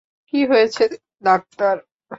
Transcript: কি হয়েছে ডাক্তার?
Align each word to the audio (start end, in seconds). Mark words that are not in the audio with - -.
কি 0.33 0.39
হয়েছে 0.45 0.83
ডাক্তার? 1.23 1.75